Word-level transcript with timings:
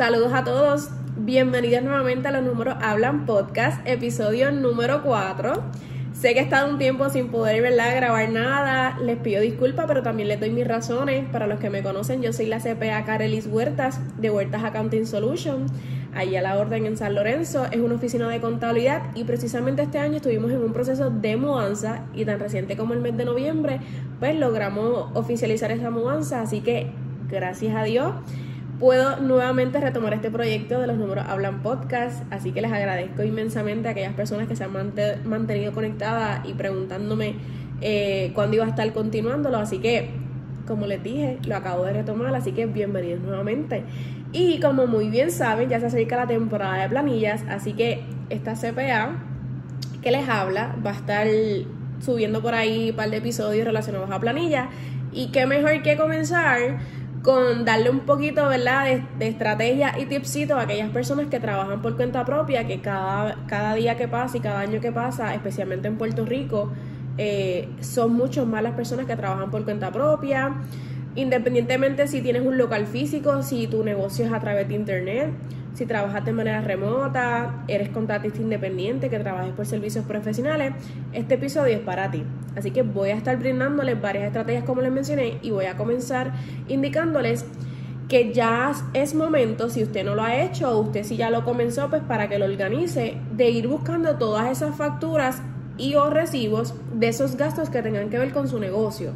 Saludos 0.00 0.32
a 0.32 0.44
todos, 0.44 0.88
bienvenidos 1.18 1.82
nuevamente 1.82 2.28
a 2.28 2.30
los 2.30 2.42
números 2.42 2.74
Hablan 2.80 3.26
Podcast, 3.26 3.86
episodio 3.86 4.50
número 4.50 5.02
4. 5.02 5.62
Sé 6.14 6.32
que 6.32 6.40
he 6.40 6.42
estado 6.42 6.70
un 6.70 6.78
tiempo 6.78 7.10
sin 7.10 7.28
poder 7.28 7.60
¿verdad? 7.60 7.94
grabar 7.94 8.30
nada, 8.30 8.98
les 9.02 9.18
pido 9.18 9.42
disculpas, 9.42 9.84
pero 9.86 10.02
también 10.02 10.28
les 10.28 10.40
doy 10.40 10.52
mis 10.52 10.66
razones. 10.66 11.28
Para 11.28 11.46
los 11.46 11.60
que 11.60 11.68
me 11.68 11.82
conocen, 11.82 12.22
yo 12.22 12.32
soy 12.32 12.46
la 12.46 12.60
CPA 12.60 13.04
Carelis 13.04 13.46
Huertas 13.46 14.00
de 14.18 14.30
Huertas 14.30 14.64
Accounting 14.64 15.04
Solution, 15.04 15.66
ahí 16.14 16.34
a 16.34 16.40
la 16.40 16.58
orden 16.58 16.86
en 16.86 16.96
San 16.96 17.14
Lorenzo, 17.14 17.66
es 17.70 17.80
una 17.80 17.96
oficina 17.96 18.26
de 18.30 18.40
contabilidad 18.40 19.02
y 19.14 19.24
precisamente 19.24 19.82
este 19.82 19.98
año 19.98 20.16
estuvimos 20.16 20.50
en 20.50 20.62
un 20.62 20.72
proceso 20.72 21.10
de 21.10 21.36
mudanza 21.36 22.06
y 22.14 22.24
tan 22.24 22.40
reciente 22.40 22.74
como 22.74 22.94
el 22.94 23.00
mes 23.00 23.18
de 23.18 23.26
noviembre, 23.26 23.80
pues 24.18 24.34
logramos 24.34 25.10
oficializar 25.12 25.70
esa 25.72 25.90
mudanza, 25.90 26.40
así 26.40 26.62
que 26.62 26.90
gracias 27.28 27.76
a 27.76 27.84
Dios 27.84 28.14
puedo 28.80 29.18
nuevamente 29.18 29.78
retomar 29.78 30.14
este 30.14 30.30
proyecto 30.30 30.80
de 30.80 30.86
los 30.86 30.96
números 30.96 31.26
hablan 31.28 31.62
podcast, 31.62 32.24
así 32.32 32.50
que 32.50 32.62
les 32.62 32.72
agradezco 32.72 33.22
inmensamente 33.22 33.88
a 33.88 33.90
aquellas 33.90 34.14
personas 34.14 34.48
que 34.48 34.56
se 34.56 34.64
han 34.64 34.72
mantenido 35.24 35.72
conectadas 35.72 36.40
y 36.48 36.54
preguntándome 36.54 37.34
eh, 37.82 38.32
cuándo 38.34 38.56
iba 38.56 38.64
a 38.64 38.70
estar 38.70 38.90
continuándolo, 38.94 39.58
así 39.58 39.78
que 39.78 40.10
como 40.66 40.86
les 40.86 41.02
dije, 41.02 41.38
lo 41.46 41.56
acabo 41.56 41.84
de 41.84 41.92
retomar, 41.92 42.34
así 42.34 42.52
que 42.52 42.64
bienvenidos 42.66 43.20
nuevamente. 43.20 43.82
Y 44.32 44.60
como 44.60 44.86
muy 44.86 45.10
bien 45.10 45.30
saben, 45.30 45.68
ya 45.68 45.80
se 45.80 45.86
acerca 45.86 46.16
la 46.16 46.26
temporada 46.26 46.80
de 46.80 46.88
planillas, 46.88 47.42
así 47.48 47.72
que 47.74 48.04
esta 48.30 48.54
CPA 48.54 49.16
que 50.00 50.10
les 50.10 50.28
habla 50.28 50.74
va 50.84 50.92
a 50.92 50.94
estar 50.94 51.26
subiendo 52.00 52.40
por 52.40 52.54
ahí 52.54 52.90
un 52.90 52.96
par 52.96 53.10
de 53.10 53.18
episodios 53.18 53.66
relacionados 53.66 54.10
a 54.10 54.20
planillas. 54.20 54.68
Y 55.12 55.32
qué 55.32 55.44
mejor 55.44 55.82
que 55.82 55.96
comenzar 55.96 56.78
con 57.22 57.64
darle 57.64 57.90
un 57.90 58.00
poquito, 58.00 58.48
¿verdad?, 58.48 59.00
de, 59.18 59.28
estrategia 59.28 59.98
y 59.98 60.06
tipsito 60.06 60.56
a 60.56 60.62
aquellas 60.62 60.90
personas 60.90 61.26
que 61.26 61.38
trabajan 61.38 61.82
por 61.82 61.96
cuenta 61.96 62.24
propia, 62.24 62.66
que 62.66 62.80
cada, 62.80 63.36
cada 63.46 63.74
día 63.74 63.96
que 63.96 64.08
pasa 64.08 64.38
y 64.38 64.40
cada 64.40 64.60
año 64.60 64.80
que 64.80 64.90
pasa, 64.90 65.34
especialmente 65.34 65.88
en 65.88 65.98
Puerto 65.98 66.24
Rico, 66.24 66.72
eh, 67.18 67.68
son 67.80 68.14
mucho 68.14 68.46
más 68.46 68.62
las 68.62 68.72
personas 68.72 69.06
que 69.06 69.16
trabajan 69.16 69.50
por 69.50 69.64
cuenta 69.64 69.90
propia, 69.90 70.54
independientemente 71.14 72.06
si 72.08 72.22
tienes 72.22 72.42
un 72.42 72.56
local 72.56 72.86
físico, 72.86 73.42
si 73.42 73.66
tu 73.66 73.84
negocio 73.84 74.24
es 74.24 74.32
a 74.32 74.40
través 74.40 74.68
de 74.68 74.74
internet, 74.74 75.30
si 75.74 75.84
trabajas 75.84 76.24
de 76.24 76.32
manera 76.32 76.62
remota, 76.62 77.64
eres 77.68 77.90
contratista 77.90 78.40
independiente, 78.40 79.10
que 79.10 79.18
trabajes 79.18 79.52
por 79.52 79.66
servicios 79.66 80.04
profesionales, 80.04 80.72
este 81.12 81.34
episodio 81.34 81.76
es 81.76 81.82
para 81.82 82.10
ti. 82.10 82.24
Así 82.56 82.70
que 82.70 82.82
voy 82.82 83.10
a 83.10 83.14
estar 83.14 83.38
brindándoles 83.38 84.00
varias 84.00 84.24
estrategias 84.26 84.64
como 84.64 84.80
les 84.80 84.92
mencioné 84.92 85.38
y 85.42 85.50
voy 85.50 85.66
a 85.66 85.76
comenzar 85.76 86.32
indicándoles 86.68 87.44
que 88.08 88.32
ya 88.32 88.72
es 88.92 89.14
momento, 89.14 89.70
si 89.70 89.84
usted 89.84 90.04
no 90.04 90.16
lo 90.16 90.22
ha 90.22 90.42
hecho 90.42 90.68
o 90.68 90.80
usted 90.80 91.04
si 91.04 91.16
ya 91.16 91.30
lo 91.30 91.44
comenzó, 91.44 91.88
pues 91.90 92.02
para 92.02 92.28
que 92.28 92.40
lo 92.40 92.46
organice, 92.46 93.18
de 93.36 93.50
ir 93.50 93.68
buscando 93.68 94.16
todas 94.16 94.50
esas 94.50 94.74
facturas 94.74 95.40
y 95.78 95.94
o 95.94 96.10
recibos 96.10 96.74
de 96.92 97.08
esos 97.08 97.36
gastos 97.36 97.70
que 97.70 97.82
tengan 97.82 98.10
que 98.10 98.18
ver 98.18 98.32
con 98.32 98.48
su 98.48 98.58
negocio 98.58 99.12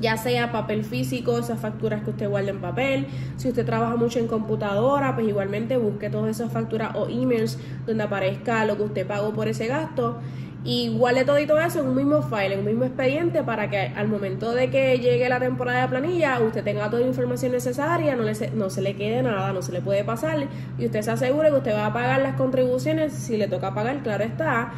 ya 0.00 0.16
sea 0.16 0.50
papel 0.50 0.84
físico, 0.84 1.38
esas 1.38 1.60
facturas 1.60 2.02
que 2.02 2.10
usted 2.10 2.28
guarda 2.28 2.50
en 2.50 2.60
papel. 2.60 3.06
Si 3.36 3.48
usted 3.48 3.66
trabaja 3.66 3.96
mucho 3.96 4.18
en 4.18 4.26
computadora, 4.26 5.14
pues 5.14 5.28
igualmente 5.28 5.76
busque 5.76 6.08
todas 6.08 6.30
esas 6.30 6.52
facturas 6.52 6.94
o 6.94 7.08
emails 7.08 7.58
donde 7.86 8.02
aparezca 8.04 8.64
lo 8.64 8.76
que 8.76 8.84
usted 8.84 9.06
pagó 9.06 9.32
por 9.32 9.48
ese 9.48 9.66
gasto. 9.66 10.18
Y 10.62 10.90
guarde 10.90 11.24
todo 11.24 11.38
y 11.38 11.46
todo 11.46 11.58
eso 11.58 11.80
en 11.80 11.88
un 11.88 11.96
mismo 11.96 12.22
file, 12.22 12.52
en 12.52 12.60
un 12.60 12.66
mismo 12.66 12.84
expediente 12.84 13.42
para 13.42 13.70
que 13.70 13.78
al 13.78 14.08
momento 14.08 14.52
de 14.52 14.68
que 14.68 14.98
llegue 14.98 15.26
la 15.28 15.40
temporada 15.40 15.82
de 15.82 15.88
planilla 15.88 16.38
usted 16.40 16.62
tenga 16.62 16.90
toda 16.90 17.00
la 17.00 17.08
información 17.08 17.52
necesaria, 17.52 18.14
no, 18.14 18.24
le 18.24 18.34
no 18.54 18.68
se 18.68 18.82
le 18.82 18.94
quede 18.94 19.22
nada, 19.22 19.54
no 19.54 19.62
se 19.62 19.72
le 19.72 19.80
puede 19.80 20.04
pasar 20.04 20.48
y 20.78 20.84
usted 20.84 21.00
se 21.00 21.10
asegure 21.12 21.48
que 21.48 21.56
usted 21.56 21.72
va 21.72 21.86
a 21.86 21.92
pagar 21.94 22.20
las 22.20 22.36
contribuciones 22.36 23.14
si 23.14 23.38
le 23.38 23.48
toca 23.48 23.72
pagar, 23.72 24.02
claro 24.02 24.22
está, 24.22 24.72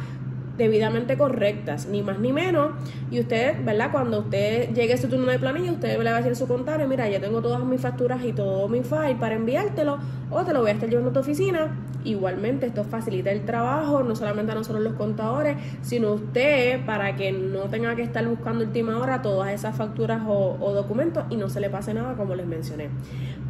debidamente 0.57 1.17
correctas, 1.17 1.87
ni 1.87 2.01
más 2.01 2.19
ni 2.19 2.31
menos. 2.31 2.71
Y 3.11 3.19
usted, 3.19 3.63
¿verdad? 3.63 3.91
Cuando 3.91 4.19
usted 4.19 4.73
llegue 4.73 4.93
a 4.93 4.97
su 4.97 5.07
turno 5.07 5.31
de 5.31 5.39
planilla, 5.39 5.71
usted 5.71 5.97
le 5.97 6.09
va 6.09 6.17
a 6.17 6.21
decir 6.21 6.35
su 6.35 6.47
contable, 6.47 6.87
mira, 6.87 7.09
ya 7.09 7.19
tengo 7.19 7.41
todas 7.41 7.63
mis 7.63 7.81
facturas 7.81 8.23
y 8.23 8.33
todo 8.33 8.67
mi 8.67 8.83
file 8.83 9.15
para 9.19 9.35
enviártelo, 9.35 9.97
o 10.29 10.43
te 10.43 10.53
lo 10.53 10.61
voy 10.61 10.71
a 10.71 10.73
estar 10.73 10.89
llevando 10.89 11.11
a 11.11 11.13
tu 11.13 11.19
oficina. 11.19 11.77
Igualmente, 12.03 12.65
esto 12.65 12.83
facilita 12.83 13.31
el 13.31 13.45
trabajo, 13.45 14.03
no 14.03 14.15
solamente 14.15 14.51
a 14.51 14.55
nosotros 14.55 14.83
los 14.83 14.93
contadores, 14.93 15.57
sino 15.81 16.13
usted, 16.13 16.85
para 16.85 17.15
que 17.15 17.31
no 17.31 17.61
tenga 17.63 17.95
que 17.95 18.03
estar 18.03 18.27
buscando 18.27 18.65
última 18.65 18.97
hora 18.97 19.21
todas 19.21 19.53
esas 19.53 19.75
facturas 19.75 20.21
o, 20.27 20.57
o 20.59 20.73
documentos 20.73 21.23
y 21.29 21.37
no 21.37 21.49
se 21.49 21.59
le 21.61 21.69
pase 21.69 21.93
nada, 21.93 22.15
como 22.15 22.35
les 22.35 22.45
mencioné. 22.45 22.89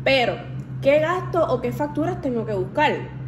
Pero, 0.04 0.36
¿qué 0.82 1.00
gasto 1.00 1.44
o 1.52 1.62
qué 1.62 1.72
facturas 1.72 2.22
tengo 2.22 2.46
que 2.46 2.54
buscar? 2.54 3.23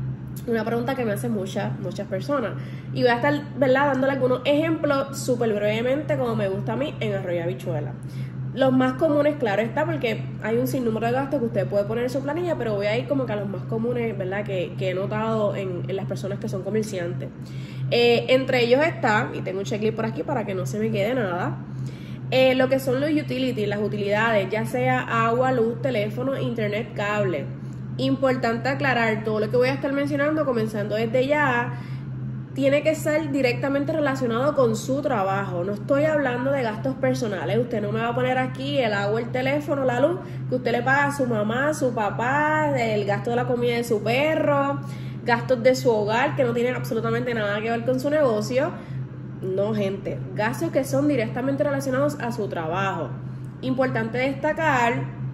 Una 0.48 0.64
pregunta 0.64 0.96
que 0.96 1.06
me 1.06 1.14
hacen 1.14 1.32
muchas, 1.32 1.78
muchas 1.80 2.08
personas. 2.08 2.54
Y 2.94 3.02
voy 3.02 3.12
a 3.12 3.16
estar, 3.16 3.34
¿verdad?, 3.58 3.88
dándole 3.88 4.14
algunos 4.14 4.42
ejemplos 4.46 5.18
súper 5.18 5.54
brevemente, 5.54 6.18
como 6.18 6.36
me 6.36 6.50
gusta 6.50 6.74
a 6.74 6.76
mí, 6.76 6.94
en 7.00 7.14
Arroyo 7.14 7.44
Habichuela. 7.44 7.94
Los 8.54 8.72
más 8.72 8.94
comunes, 8.94 9.36
claro 9.36 9.62
está, 9.62 9.86
porque 9.86 10.24
hay 10.42 10.58
un 10.58 10.68
sinnúmero 10.68 11.08
de 11.08 11.12
gastos 11.12 11.40
que 11.42 11.46
usted 11.48 11.68
puede 11.68 11.84
poner 11.84 12.06
en 12.06 12.10
su 12.10 12.22
planilla, 12.22 12.56
pero 12.56 12.76
voy 12.76 12.86
a 12.86 12.98
ir 12.98 13.08
como 13.08 13.26
que 13.26 13.34
a 13.34 13.36
los 13.36 13.50
más 13.50 13.64
comunes, 13.64 14.18
¿verdad?, 14.18 14.46
que, 14.46 14.74
he 14.80 14.94
notado 14.94 15.56
en, 15.56 15.84
las 15.94 16.06
personas 16.06 16.40
que 16.40 16.48
son 16.48 16.64
comerciantes. 16.64 17.30
Eh, 17.92 18.26
entre 18.30 18.64
ellos 18.64 18.82
está, 18.86 19.30
y 19.34 19.42
tengo 19.42 19.60
un 19.60 19.66
checklist 19.66 19.96
por 19.96 20.06
aquí 20.06 20.24
para 20.24 20.46
que 20.46 20.56
no 20.56 20.66
se 20.66 20.80
me 20.80 20.90
quede 20.90 21.16
nada, 21.16 21.58
eh, 22.32 22.56
lo 22.56 22.70
que 22.70 22.80
son 22.80 23.00
los 23.00 23.12
utilities, 23.12 23.68
las 23.68 23.80
utilidades, 23.80 24.50
ya 24.50 24.66
sea 24.66 25.02
agua, 25.28 25.52
luz, 25.52 25.82
teléfono, 25.82 26.40
internet, 26.40 26.94
cable. 26.96 27.46
Importante 27.98 28.70
aclarar, 28.70 29.24
todo 29.24 29.40
lo 29.40 29.50
que 29.50 29.58
voy 29.58 29.70
a 29.70 29.74
estar 29.74 29.94
mencionando, 29.94 30.46
comenzando 30.46 30.96
desde 30.96 31.28
ya, 31.28 31.80
tiene 32.54 32.84
que 32.84 32.96
ser 32.96 33.32
directamente 33.32 33.92
relacionado 33.92 34.56
con 34.56 34.76
su 34.76 35.02
trabajo. 35.02 35.64
No 35.64 35.74
estoy 35.74 36.06
hablando 36.06 36.52
de 36.52 36.64
gastos 36.64 36.96
personales. 36.96 37.58
Usted 37.58 37.82
no 37.82 37.92
me 37.92 38.00
va 38.00 38.10
a 38.10 38.16
poner 38.16 38.38
aquí 38.38 38.78
el 38.80 38.94
agua, 38.94 39.20
el 39.20 39.32
teléfono, 39.32 39.84
la 39.84 40.00
luz, 40.00 40.20
que 40.50 40.56
usted 40.56 40.72
le 40.72 40.82
paga 40.82 41.08
a 41.08 41.12
su 41.12 41.26
mamá, 41.26 41.70
a 41.70 41.74
su 41.74 41.94
papá, 41.94 42.72
el 42.78 43.06
gasto 43.06 43.30
de 43.30 43.36
la 43.36 43.46
comida 43.46 43.76
de 43.76 43.84
su 43.84 44.02
perro, 44.02 44.80
gastos 45.26 45.62
de 45.64 45.76
su 45.76 45.90
hogar 45.92 46.36
que 46.36 46.46
no 46.46 46.54
tienen 46.54 46.76
absolutamente 46.76 47.34
nada 47.34 47.62
que 47.62 47.70
ver 47.70 47.84
con 47.86 48.00
su 48.00 48.10
negocio. 48.10 48.72
No, 49.42 49.76
gente. 49.76 50.18
Gastos 50.34 50.72
que 50.72 50.86
son 50.86 51.08
directamente 51.10 51.64
relacionados 51.64 52.18
a 52.22 52.32
su 52.32 52.48
trabajo. 52.48 53.10
Importante 53.62 54.18
destacar 54.18 55.25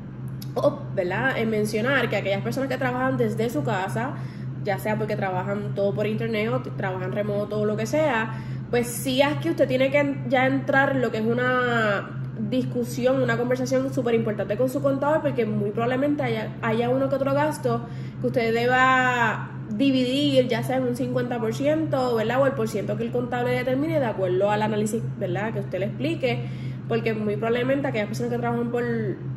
¿verdad? 0.96 1.38
En 1.38 1.50
mencionar 1.50 2.10
que 2.10 2.18
aquellas 2.18 2.42
personas 2.42 2.70
que 2.70 2.78
trabajan 2.78 3.18
desde 3.18 3.50
su 3.50 3.64
casa, 3.64 4.16
ya 4.64 4.78
sea 4.80 4.98
porque 4.98 5.16
trabajan 5.16 5.74
todo 5.76 5.94
por 5.94 6.08
internet 6.08 6.50
o 6.54 6.62
trabajan 6.62 7.12
remoto 7.12 7.60
o 7.60 7.66
lo 7.66 7.78
que 7.78 7.86
sea, 7.86 8.44
pues 8.70 8.88
sí 8.88 9.22
es 9.22 9.38
que 9.38 9.50
usted 9.52 9.68
tiene 9.68 9.92
que 9.92 10.18
ya 10.30 10.48
entrar 10.48 10.96
en 10.96 11.02
lo 11.02 11.12
que 11.12 11.18
es 11.18 11.26
una 11.26 12.22
discusión, 12.50 13.22
una 13.22 13.38
conversación 13.38 13.94
súper 13.94 14.16
importante 14.16 14.58
con 14.58 14.70
su 14.70 14.82
contador, 14.82 15.22
porque 15.22 15.46
muy 15.46 15.72
probablemente 15.72 16.24
haya, 16.24 16.54
haya 16.62 16.90
uno 16.90 17.10
que 17.10 17.16
otro 17.16 17.34
gasto 17.34 17.86
que 18.20 18.28
usted 18.28 18.54
deba 18.54 19.52
dividir, 19.70 20.48
ya 20.48 20.64
sea 20.64 20.78
en 20.78 20.84
un 20.84 20.96
50%, 20.96 22.16
¿verdad? 22.16 22.42
O 22.42 22.46
el 22.46 22.54
por 22.54 22.68
ciento 22.68 22.98
que 22.98 23.04
el 23.04 23.12
contable 23.12 23.52
determine 23.52 24.00
de 24.00 24.06
acuerdo 24.06 24.50
al 24.50 24.62
análisis, 24.62 25.02
¿verdad? 25.18 25.54
Que 25.54 25.60
usted 25.60 25.80
le 25.80 25.86
explique 25.88 26.46
porque 26.92 27.14
muy 27.14 27.38
probablemente 27.38 27.88
aquellas 27.88 28.08
personas 28.08 28.34
que 28.34 28.38
trabajan 28.38 28.70
por, 28.70 28.84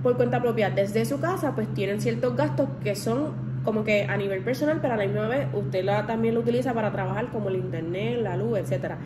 por 0.03 0.16
cuenta 0.16 0.42
propia 0.42 0.70
desde 0.70 1.04
su 1.04 1.20
casa, 1.20 1.54
pues 1.54 1.72
tienen 1.72 2.00
ciertos 2.00 2.34
gastos 2.34 2.69
que 2.82 2.97
son 2.97 3.32
como 3.62 3.84
que 3.84 4.06
a 4.09 4.16
nivel 4.16 4.42
personal, 4.42 4.81
pero 4.82 4.94
a 4.94 4.97
la 4.97 5.06
misma 5.06 5.28
vez 5.28 5.47
usted 5.53 5.84
la, 5.84 6.04
también 6.04 6.34
lo 6.34 6.41
utiliza 6.41 6.75
para 6.75 6.91
trabajar 6.91 7.28
como 7.31 7.50
el 7.50 7.54
internet, 7.54 8.19
la 8.20 8.37
luz, 8.37 8.59
etcétera. 8.59 8.98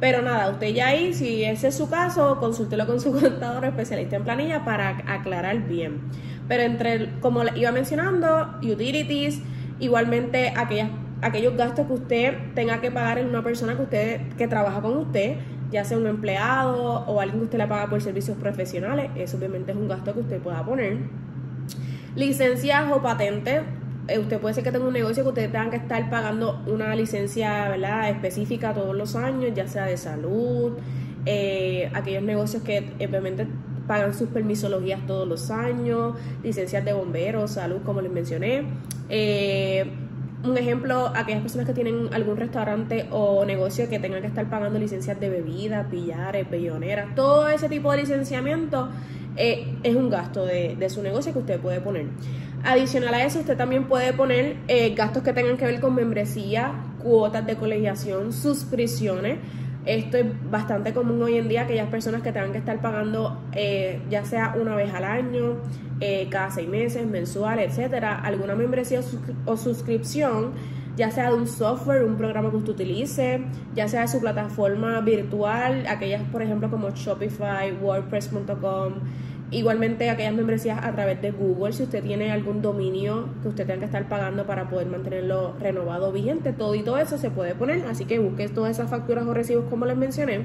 Pero 0.00 0.20
nada, 0.20 0.50
usted 0.50 0.74
ya 0.74 0.88
ahí, 0.88 1.14
si 1.14 1.44
ese 1.44 1.68
es 1.68 1.76
su 1.78 1.88
caso, 1.88 2.38
consúltelo 2.40 2.86
con 2.86 3.00
su 3.00 3.10
contador 3.18 3.64
especialista 3.64 4.16
en 4.16 4.24
planilla 4.24 4.66
para 4.66 4.98
aclarar 5.06 5.66
bien. 5.66 6.02
Pero 6.46 6.62
entre, 6.62 7.08
como 7.20 7.40
iba 7.54 7.72
mencionando, 7.72 8.58
utilities, 8.62 9.40
igualmente 9.80 10.52
aquellos 11.22 11.56
gastos 11.56 11.86
que 11.86 11.92
usted 11.94 12.34
tenga 12.54 12.82
que 12.82 12.90
pagar 12.90 13.16
en 13.16 13.28
una 13.28 13.42
persona 13.42 13.76
que 13.76 13.82
usted 13.82 14.20
que 14.36 14.46
trabaja 14.46 14.82
con 14.82 14.94
usted, 14.98 15.38
ya 15.70 15.84
sea 15.84 15.98
un 15.98 16.06
empleado 16.06 17.04
o 17.06 17.20
alguien 17.20 17.40
que 17.40 17.44
usted 17.46 17.58
le 17.58 17.66
paga 17.66 17.88
por 17.88 18.00
servicios 18.00 18.36
profesionales, 18.36 19.10
eso 19.16 19.36
obviamente 19.36 19.72
es 19.72 19.78
un 19.78 19.88
gasto 19.88 20.14
que 20.14 20.20
usted 20.20 20.40
pueda 20.40 20.64
poner. 20.64 20.98
Licencias 22.14 22.84
o 22.92 23.02
patentes, 23.02 23.62
eh, 24.08 24.18
usted 24.18 24.38
puede 24.38 24.54
ser 24.54 24.64
que 24.64 24.70
tenga 24.70 24.86
un 24.86 24.92
negocio 24.92 25.22
que 25.24 25.28
usted 25.30 25.50
tenga 25.50 25.70
que 25.70 25.76
estar 25.76 26.08
pagando 26.10 26.62
una 26.66 26.94
licencia 26.94 27.68
¿verdad? 27.70 28.10
específica 28.10 28.74
todos 28.74 28.94
los 28.94 29.16
años, 29.16 29.52
ya 29.54 29.66
sea 29.66 29.86
de 29.86 29.96
salud, 29.96 30.74
eh, 31.26 31.90
aquellos 31.94 32.22
negocios 32.22 32.62
que 32.62 32.92
obviamente 33.00 33.46
pagan 33.86 34.14
sus 34.14 34.28
permisologías 34.28 35.06
todos 35.06 35.26
los 35.26 35.50
años, 35.50 36.16
licencias 36.42 36.84
de 36.84 36.92
bomberos, 36.92 37.52
salud, 37.52 37.78
como 37.84 38.00
les 38.00 38.12
mencioné. 38.12 38.64
Eh, 39.08 39.84
un 40.44 40.58
ejemplo, 40.58 41.10
aquellas 41.14 41.40
personas 41.40 41.66
que 41.66 41.72
tienen 41.72 42.08
algún 42.12 42.36
restaurante 42.36 43.06
o 43.10 43.44
negocio 43.44 43.88
que 43.88 43.98
tengan 43.98 44.20
que 44.20 44.26
estar 44.26 44.48
pagando 44.48 44.78
licencias 44.78 45.18
de 45.18 45.28
bebidas, 45.28 45.86
pillares, 45.90 46.48
belloneras, 46.50 47.14
todo 47.14 47.48
ese 47.48 47.68
tipo 47.68 47.90
de 47.92 47.98
licenciamiento 47.98 48.90
eh, 49.36 49.74
es 49.82 49.96
un 49.96 50.10
gasto 50.10 50.44
de, 50.44 50.76
su 50.88 51.02
negocio 51.02 51.32
que 51.32 51.38
usted 51.40 51.60
puede 51.60 51.80
poner. 51.80 52.06
Adicional 52.62 53.14
a 53.14 53.24
eso, 53.24 53.40
usted 53.40 53.56
también 53.56 53.84
puede 53.84 54.12
poner 54.12 54.56
eh, 54.68 54.94
gastos 54.94 55.22
que 55.22 55.32
tengan 55.32 55.56
que 55.56 55.66
ver 55.66 55.80
con 55.80 55.94
membresía, 55.94 56.72
cuotas 57.02 57.46
de 57.46 57.56
colegiación, 57.56 58.32
suscripciones. 58.32 59.38
Esto 59.86 60.16
es 60.16 60.26
bastante 60.50 60.94
común 60.94 61.22
hoy 61.22 61.36
en 61.36 61.48
día, 61.48 61.62
aquellas 61.62 61.88
personas 61.88 62.22
que 62.22 62.32
tengan 62.32 62.52
que 62.52 62.58
estar 62.58 62.80
pagando 62.80 63.38
eh, 63.52 64.00
ya 64.08 64.24
sea 64.24 64.54
una 64.58 64.74
vez 64.74 64.92
al 64.94 65.04
año, 65.04 65.58
eh, 66.00 66.26
cada 66.30 66.50
seis 66.50 66.68
meses, 66.68 67.06
mensual, 67.06 67.58
etcétera, 67.58 68.18
alguna 68.20 68.54
membresía 68.54 69.00
o 69.44 69.56
suscripción, 69.58 70.52
ya 70.96 71.10
sea 71.10 71.28
de 71.28 71.34
un 71.34 71.46
software, 71.46 72.02
un 72.04 72.16
programa 72.16 72.50
que 72.50 72.56
usted 72.56 72.72
utilice, 72.72 73.44
ya 73.74 73.86
sea 73.86 74.02
de 74.02 74.08
su 74.08 74.20
plataforma 74.20 75.00
virtual, 75.00 75.86
aquellas 75.86 76.22
por 76.30 76.40
ejemplo 76.40 76.70
como 76.70 76.88
Shopify, 76.90 77.72
WordPress.com 77.72 78.94
Igualmente 79.50 80.10
aquellas 80.10 80.34
membresías 80.34 80.82
a 80.82 80.92
través 80.92 81.20
de 81.22 81.30
Google, 81.30 81.72
si 81.72 81.84
usted 81.84 82.02
tiene 82.02 82.32
algún 82.32 82.62
dominio 82.62 83.28
que 83.42 83.48
usted 83.48 83.66
tenga 83.66 83.80
que 83.80 83.84
estar 83.84 84.08
pagando 84.08 84.46
para 84.46 84.68
poder 84.68 84.86
mantenerlo 84.86 85.54
renovado 85.60 86.10
vigente, 86.12 86.52
todo 86.52 86.74
y 86.74 86.82
todo 86.82 86.98
eso 86.98 87.18
se 87.18 87.30
puede 87.30 87.54
poner, 87.54 87.84
así 87.86 88.04
que 88.04 88.18
busque 88.18 88.48
todas 88.48 88.72
esas 88.72 88.90
facturas 88.90 89.24
o 89.26 89.34
recibos 89.34 89.66
como 89.68 89.86
les 89.86 89.96
mencioné. 89.96 90.42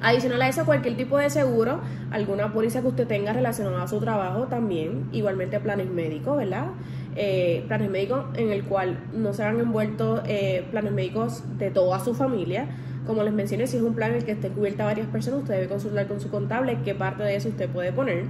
Adicional 0.00 0.42
a 0.42 0.48
eso, 0.48 0.64
cualquier 0.64 0.96
tipo 0.96 1.16
de 1.16 1.30
seguro, 1.30 1.80
alguna 2.10 2.52
póliza 2.52 2.80
que 2.80 2.88
usted 2.88 3.06
tenga 3.06 3.32
relacionada 3.32 3.84
a 3.84 3.88
su 3.88 4.00
trabajo 4.00 4.48
también, 4.48 5.08
igualmente 5.12 5.60
planes 5.60 5.88
médicos, 5.88 6.36
¿verdad? 6.36 6.66
Eh, 7.14 7.64
planes 7.68 7.88
médicos 7.88 8.24
en 8.34 8.50
el 8.50 8.64
cual 8.64 8.98
no 9.12 9.32
se 9.32 9.44
han 9.44 9.60
envuelto 9.60 10.22
eh, 10.26 10.66
planes 10.72 10.90
médicos 10.90 11.44
de 11.56 11.70
toda 11.70 12.00
su 12.00 12.14
familia, 12.14 12.66
como 13.06 13.22
les 13.22 13.32
mencioné, 13.32 13.66
si 13.66 13.76
es 13.76 13.82
un 13.82 13.94
plan 13.94 14.10
en 14.10 14.18
el 14.18 14.24
que 14.24 14.32
esté 14.32 14.48
cubierta 14.48 14.84
varias 14.84 15.06
personas, 15.08 15.40
usted 15.40 15.54
debe 15.54 15.68
consultar 15.68 16.06
con 16.06 16.20
su 16.20 16.30
contable 16.30 16.78
qué 16.84 16.94
parte 16.94 17.22
de 17.22 17.36
eso 17.36 17.48
usted 17.48 17.68
puede 17.68 17.92
poner. 17.92 18.24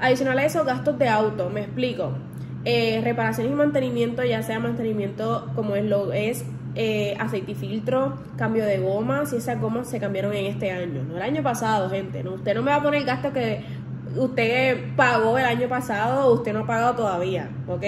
Adicional 0.00 0.38
a 0.38 0.44
eso, 0.44 0.64
gastos 0.64 0.98
de 0.98 1.08
auto, 1.08 1.48
me 1.50 1.60
explico. 1.60 2.12
Eh, 2.64 3.00
reparaciones 3.02 3.52
y 3.52 3.56
mantenimiento, 3.56 4.22
ya 4.24 4.42
sea 4.42 4.60
mantenimiento 4.60 5.50
como 5.54 5.74
es 5.74 5.84
lo 5.84 6.12
es 6.12 6.44
eh, 6.74 7.16
aceite 7.18 7.52
y 7.52 7.54
filtro, 7.54 8.18
cambio 8.36 8.64
de 8.64 8.78
goma, 8.78 9.26
si 9.26 9.36
esas 9.36 9.60
gomas 9.60 9.88
se 9.88 9.98
cambiaron 9.98 10.32
en 10.32 10.46
este 10.46 10.70
año, 10.70 11.02
no 11.02 11.16
el 11.16 11.22
año 11.22 11.42
pasado, 11.42 11.90
gente. 11.90 12.26
Usted 12.26 12.54
no 12.54 12.62
me 12.62 12.70
va 12.70 12.76
a 12.76 12.82
poner 12.82 13.00
el 13.00 13.06
gasto 13.06 13.32
que 13.32 13.62
usted 14.16 14.94
pagó 14.96 15.38
el 15.38 15.44
año 15.44 15.68
pasado 15.68 16.32
usted 16.32 16.52
no 16.52 16.60
ha 16.60 16.66
pagado 16.66 16.94
todavía, 16.94 17.48
¿ok? 17.66 17.82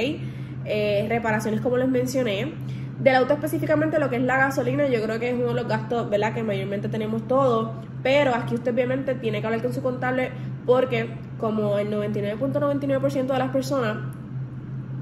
Eh, 0.64 1.06
reparaciones 1.08 1.60
como 1.60 1.76
les 1.76 1.88
mencioné. 1.88 2.52
Del 2.98 3.16
auto 3.16 3.34
específicamente 3.34 3.98
lo 3.98 4.08
que 4.08 4.16
es 4.16 4.22
la 4.22 4.36
gasolina, 4.36 4.86
yo 4.86 5.02
creo 5.02 5.18
que 5.18 5.30
es 5.30 5.34
uno 5.34 5.48
de 5.48 5.54
los 5.54 5.68
gastos, 5.68 6.08
¿verdad? 6.08 6.32
Que 6.32 6.42
mayormente 6.42 6.88
tenemos 6.88 7.26
todos, 7.26 7.70
pero 8.02 8.34
aquí 8.34 8.54
usted 8.54 8.72
obviamente 8.72 9.14
tiene 9.14 9.40
que 9.40 9.46
hablar 9.46 9.62
con 9.62 9.72
su 9.72 9.82
contable 9.82 10.30
porque 10.64 11.08
como 11.38 11.78
el 11.78 11.90
99.99% 11.90 13.26
de 13.26 13.38
las 13.38 13.50
personas, 13.50 13.96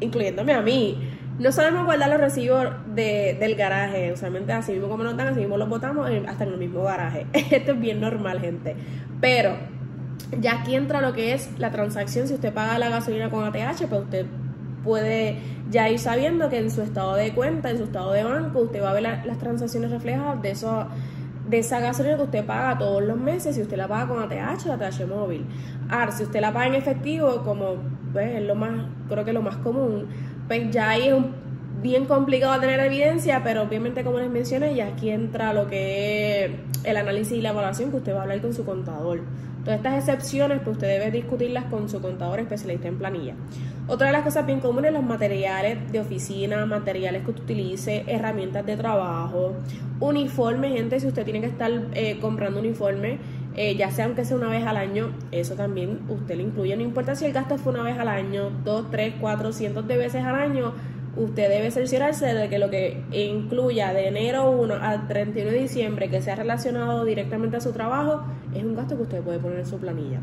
incluyéndome 0.01 0.55
a 0.55 0.63
mí, 0.63 0.99
no 1.39 1.53
sabemos 1.53 1.85
guardar 1.85 2.11
los 2.11 2.21
recibos 2.21 2.69
de, 2.95 3.37
del 3.39 3.55
garaje. 3.57 4.13
Usualmente 4.13 4.53
así 4.53 4.73
mismo 4.73 4.89
como 4.89 5.05
nos 5.05 5.17
dan, 5.17 5.29
así 5.29 5.41
mismo 5.41 5.57
los 5.57 5.69
botamos 5.69 6.09
hasta 6.29 6.45
en 6.45 6.51
el 6.51 6.59
mismo 6.59 6.85
garaje. 6.85 7.27
Esto 7.33 7.73
es 7.73 7.81
bien 7.81 8.01
normal, 8.01 8.41
gente. 8.41 8.77
Pero 9.21 9.57
ya 10.41 10.61
aquí 10.61 10.75
entra 10.75 11.01
lo 11.01 11.13
que 11.13 11.33
es 11.33 11.51
la 11.59 11.71
transacción. 11.71 12.29
Si 12.29 12.35
usted 12.35 12.53
paga 12.53 12.79
la 12.79 12.89
gasolina 12.89 13.31
con 13.31 13.45
ATH, 13.45 13.87
pues 13.89 14.03
usted 14.03 14.27
puede 14.85 15.39
ya 15.71 15.89
ir 15.89 15.99
sabiendo 15.99 16.49
que 16.49 16.59
en 16.59 16.71
su 16.71 16.83
estado 16.83 17.15
de 17.15 17.33
cuenta, 17.33 17.71
en 17.71 17.79
su 17.79 17.85
estado 17.85 18.13
de 18.13 18.25
banco, 18.25 18.61
usted 18.61 18.83
va 18.83 18.91
a 18.91 18.95
ver 18.95 19.03
las 19.03 19.39
transacciones 19.39 19.91
reflejadas 19.91 20.41
de 20.43 20.51
eso 20.51 20.87
de 21.49 21.59
esa 21.59 21.81
gasolina 21.81 22.17
que 22.17 22.23
usted 22.23 22.47
paga 22.47 22.79
todos 22.79 23.03
los 23.03 23.19
meses, 23.19 23.57
si 23.57 23.63
usted 23.63 23.77
la 23.77 23.89
paga 23.89 24.09
con 24.09 24.23
ATH 24.23 24.67
o 24.67 24.73
ATH 24.73 25.07
móvil. 25.07 25.45
Ahora, 25.91 26.13
si 26.13 26.23
usted 26.23 26.41
la 26.41 26.53
paga 26.53 26.69
en 26.69 26.75
efectivo, 26.75 27.43
como 27.43 27.75
pues, 28.13 28.37
es 28.37 28.43
lo 28.43 28.55
más, 28.55 28.71
creo 29.09 29.25
que 29.25 29.33
lo 29.33 29.43
más 29.43 29.57
común, 29.57 30.07
pues 30.47 30.71
ya 30.71 30.91
ahí 30.91 31.09
es 31.09 31.15
bien 31.83 32.07
complicado 32.07 32.59
tener 32.61 32.81
evidencia, 32.81 33.43
pero 33.43 33.63
obviamente 33.63 34.05
como 34.05 34.19
les 34.19 34.31
mencioné, 34.31 34.75
ya 34.75 34.87
aquí 34.87 35.11
entra 35.11 35.53
lo 35.53 35.69
que 35.69 36.45
es 36.45 36.51
el 36.85 36.97
análisis 36.97 37.37
y 37.37 37.43
la 37.43 37.51
evaluación 37.51 37.91
que 37.91 37.97
usted 37.97 38.15
va 38.15 38.21
a 38.21 38.23
hablar 38.23 38.41
con 38.41 38.55
su 38.55 38.65
contador. 38.65 39.21
Todas 39.65 39.79
estas 39.79 39.99
excepciones, 39.99 40.61
pues 40.65 40.77
usted 40.77 40.89
debe 40.89 41.11
discutirlas 41.13 41.65
con 41.67 41.89
su 41.89 42.01
contador 42.01 42.41
especialista 42.41 42.89
en 42.89 42.99
planilla. 42.99 43.35
Otra 43.87 44.09
de 44.09 44.13
las 44.13 44.23
cosas 44.23 44.45
bien 44.45 44.61
comunes, 44.61 44.93
los 44.93 45.05
materiales 45.05 45.91
de 45.93 46.01
oficina, 46.01 46.67
materiales 46.67 47.23
que 47.25 47.31
usted 47.31 47.45
utilice, 47.45 48.05
herramientas 48.09 48.67
de 48.67 48.77
trabajo, 48.77 49.53
uniforme, 50.01 50.71
gente, 50.71 50.99
si 50.99 51.07
usted 51.07 51.25
tiene 51.25 51.41
que 51.41 51.47
estar 51.47 51.71
eh, 51.95 52.19
comprando 52.21 52.59
uniforme, 52.59 53.19
eh, 53.55 53.77
ya 53.77 53.91
sea 53.91 54.07
aunque 54.07 54.25
sea 54.25 54.37
una 54.37 54.49
vez 54.49 54.67
al 54.67 54.77
año, 54.77 55.11
eso 55.31 55.55
también 55.55 56.01
usted 56.09 56.37
le 56.37 56.45
incluye, 56.45 56.75
no 56.75 56.83
importa 56.83 57.15
si 57.15 57.27
el 57.27 57.33
gasto 57.33 57.59
fue 57.59 57.73
una 57.73 57.83
vez 57.83 57.99
al 57.99 58.09
año, 58.09 58.51
dos, 58.65 58.91
tres, 58.91 59.15
cuatro, 59.21 59.53
cientos 59.53 59.87
de 59.87 59.97
veces 59.97 60.25
al 60.25 60.37
año, 60.37 60.73
usted 61.17 61.49
debe 61.49 61.71
cerciorarse 61.71 62.27
de 62.27 62.49
que 62.49 62.59
lo 62.59 62.71
que 62.71 63.03
incluya 63.13 63.93
de 63.93 64.09
enero 64.09 64.51
1 64.51 64.75
al 64.75 65.09
31 65.09 65.51
de 65.51 65.59
diciembre 65.59 66.09
que 66.09 66.23
sea 66.23 66.37
relacionado 66.37 67.05
directamente 67.05 67.57
a 67.57 67.61
su 67.61 67.73
trabajo 67.73 68.25
es 68.55 68.63
un 68.63 68.75
gasto 68.75 68.97
que 68.97 69.03
usted 69.03 69.23
puede 69.23 69.39
poner 69.39 69.61
en 69.61 69.67
su 69.67 69.79
planilla. 69.79 70.21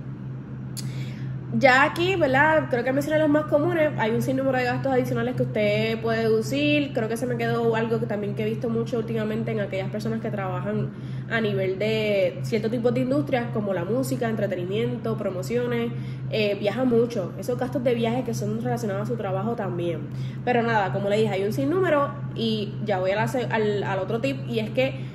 Ya 1.57 1.81
aquí, 1.81 2.15
¿verdad? 2.15 2.67
Creo 2.69 2.83
que 2.83 2.93
mencioné 2.93 3.17
los 3.17 3.27
más 3.27 3.45
comunes. 3.45 3.89
Hay 3.97 4.11
un 4.11 4.21
sinnúmero 4.21 4.55
de 4.59 4.65
gastos 4.65 4.93
adicionales 4.93 5.35
que 5.35 5.41
usted 5.41 5.99
puede 5.99 6.19
deducir. 6.19 6.93
Creo 6.93 7.09
que 7.09 7.17
se 7.17 7.25
me 7.25 7.37
quedó 7.37 7.75
algo 7.75 7.99
que 7.99 8.05
también 8.05 8.35
que 8.35 8.43
he 8.43 8.45
visto 8.45 8.69
mucho 8.69 8.99
últimamente 8.99 9.49
en 9.49 9.59
aquellas 9.59 9.89
personas 9.89 10.21
que 10.21 10.29
trabajan 10.29 10.91
a 11.27 11.41
nivel 11.41 11.79
de 11.79 12.39
ciertos 12.43 12.69
tipos 12.69 12.93
de 12.93 12.99
industrias 12.99 13.47
como 13.51 13.73
la 13.73 13.83
música, 13.83 14.29
entretenimiento, 14.29 15.17
promociones. 15.17 15.91
Eh, 16.29 16.55
viaja 16.59 16.83
mucho. 16.83 17.33
Esos 17.39 17.57
gastos 17.57 17.83
de 17.83 17.95
viaje 17.95 18.23
que 18.23 18.35
son 18.35 18.61
relacionados 18.61 19.03
a 19.03 19.11
su 19.11 19.17
trabajo 19.17 19.55
también. 19.55 20.01
Pero 20.45 20.61
nada, 20.61 20.93
como 20.93 21.09
le 21.09 21.17
dije, 21.17 21.29
hay 21.29 21.43
un 21.45 21.53
sinnúmero 21.53 22.13
y 22.35 22.75
ya 22.85 22.99
voy 22.99 23.09
al, 23.09 23.83
al 23.83 23.99
otro 23.99 24.21
tip 24.21 24.37
y 24.47 24.59
es 24.59 24.69
que 24.69 25.08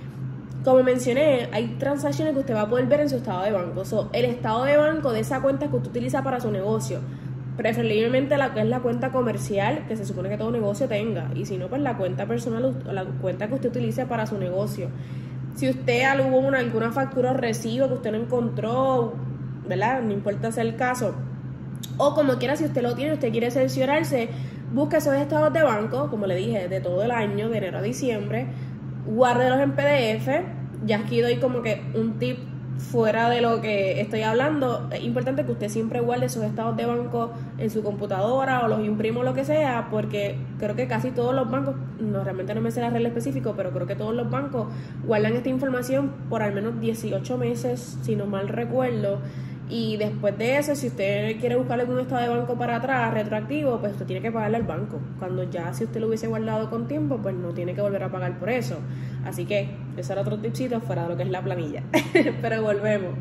como 0.65 0.83
mencioné, 0.83 1.49
hay 1.53 1.77
transacciones 1.79 2.33
que 2.33 2.41
usted 2.41 2.55
va 2.55 2.63
a 2.63 2.69
poder 2.69 2.87
ver 2.87 3.01
en 3.01 3.11
su 3.11 3.17
estado 3.17 3.43
de 3.43 3.53
banco. 3.53 3.83
el 4.13 4.25
estado 4.25 4.65
de 4.65 4.77
banco 4.79 5.13
de 5.13 5.21
esa 5.21 5.43
cuenta 5.43 5.69
que 5.69 5.77
usted 5.77 5.91
utiliza 5.91 6.23
para 6.23 6.41
su 6.41 6.51
negocio. 6.51 7.01
Preferiblemente 7.59 8.37
la 8.39 8.55
que 8.55 8.61
es 8.61 8.67
la 8.67 8.81
cuenta 8.81 9.13
comercial 9.13 9.85
que 9.87 9.97
se 9.97 10.07
supone 10.07 10.31
que 10.31 10.39
todo 10.39 10.51
negocio 10.51 10.89
tenga. 10.89 11.31
Y 11.35 11.45
si 11.45 11.59
no, 11.59 11.69
pues 11.69 11.83
la 11.83 11.97
cuenta 11.99 12.27
personal, 12.27 12.83
la 12.91 13.05
cuenta 13.05 13.47
que 13.47 13.55
usted 13.55 13.69
utilice 13.69 14.07
para 14.07 14.27
su 14.27 14.39
negocio. 14.39 14.89
Si 15.55 15.69
usted 15.69 16.03
alguna, 16.03 16.59
alguna 16.59 16.91
factura 16.91 17.33
o 17.33 17.35
recibo 17.35 17.87
que 17.89 17.95
usted 17.95 18.13
no 18.13 18.19
encontró, 18.19 19.13
¿verdad? 19.69 20.01
No 20.01 20.13
importa 20.13 20.51
sea 20.51 20.65
el 20.65 20.77
caso. 20.77 21.15
O 21.99 22.15
como 22.15 22.39
quiera, 22.39 22.57
si 22.57 22.65
usted 22.65 22.83
lo 22.83 22.95
tiene, 22.95 23.13
usted 23.13 23.31
quiere 23.31 23.51
cerciorarse, 23.51 24.31
busque 24.73 24.97
esos 24.97 25.15
estados 25.15 25.53
de 25.53 25.63
banco, 25.63 26.09
como 26.11 26.27
le 26.27 26.35
dije, 26.35 26.69
de 26.69 26.81
todo 26.81 27.03
el 27.05 27.11
año, 27.11 27.51
de 27.51 27.59
enero 27.59 27.79
a 27.79 27.83
diciembre 27.83 28.49
guárdelos 29.07 29.61
en 29.61 29.73
PDF. 29.73 30.29
Ya 30.85 30.99
aquí 30.99 31.21
doy 31.21 31.37
como 31.37 31.63
que 31.63 31.83
un 31.95 32.19
tip 32.19 32.39
fuera 32.79 33.29
de 33.31 33.41
lo 33.41 33.61
que 33.61 34.01
estoy 34.01 34.23
hablando. 34.23 34.89
Es 34.93 35.03
importante 35.03 35.45
que 35.45 35.53
usted 35.53 35.69
siempre 35.69 36.01
guarde 36.01 36.29
sus 36.29 36.43
estados 36.43 36.77
de 36.77 36.87
banco 36.87 37.33
en 37.59 37.71
su 37.71 37.83
computadora 37.83 38.65
o 38.65 38.69
los 38.69 38.85
imprimo 38.85 39.23
lo 39.23 39.35
que 39.35 39.45
sea, 39.45 39.89
porque 39.91 40.37
creo 40.59 40.75
que 40.75 40.87
casi 40.87 41.11
todos 41.11 41.35
los 41.35 41.51
bancos, 41.51 41.77
no 42.01 42.25
realmente 42.25 42.55
no 42.55 42.61
me 42.61 42.71
sé 42.71 42.81
la 42.81 42.91
regla 42.91 43.09
específico, 43.09 43.55
pero 43.57 43.71
creo 43.71 43.87
que 43.87 43.97
todos 43.97 44.15
los 44.15 44.31
bancos 44.31 44.69
guardan 45.07 45.35
esta 45.35 45.49
información 45.49 46.13
por 46.29 46.43
al 46.43 46.53
menos 46.53 46.81
18 46.81 47.39
meses, 47.39 47.99
si 48.03 48.17
no 48.17 48.27
mal 48.27 48.49
recuerdo. 48.49 49.21
Y 49.69 49.97
después 49.97 50.37
de 50.37 50.59
eso, 50.59 50.75
si 50.75 50.89
usted 50.89 51.41
quiere 51.41 51.57
buscarle 51.57 51.85
algún 51.85 52.01
estado 52.01 52.21
de 52.21 52.29
banco 52.29 52.55
para 52.57 52.77
atrás, 52.77 53.15
retroactivo, 53.15 53.79
pues 53.81 53.93
usted 53.93 54.07
tiene 54.07 54.21
que 54.21 54.31
pagarle 54.31 54.59
al 54.59 54.65
banco. 54.65 55.01
Cuando 55.19 55.51
ya 55.51 55.73
si 55.73 55.85
usted 55.85 56.01
lo 56.01 56.09
hubiese 56.09 56.27
guardado 56.27 56.69
con 56.69 56.87
tiempo, 56.87 57.19
pues 57.19 57.35
no 57.35 57.49
tiene 57.51 57.75
que 57.75 57.81
volver 57.81 58.03
a 58.03 58.11
pagar 58.11 58.39
por 58.39 58.51
eso. 58.51 58.77
Así 59.25 59.47
que 59.47 59.71
ese 59.97 60.13
era 60.13 60.23
otro 60.23 60.39
tipcito 60.39 60.81
fuera 60.81 61.05
de 61.05 61.09
lo 61.09 61.17
que 61.17 61.23
es 61.23 61.31
la 61.31 61.43
planilla. 61.43 61.83
Pero 62.43 62.63
volvemos. 62.63 63.15